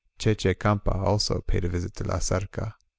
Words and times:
Che 0.17 0.33
Che 0.33 0.55
Campa 0.57 0.93
also 0.95 1.41
paid 1.41 1.65
a 1.65 1.69
visit 1.69 1.93
to 1.93 2.03
La 2.03 2.19
Zarca. 2.19 2.75